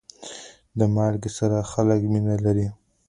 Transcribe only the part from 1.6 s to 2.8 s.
خلک مینه لري.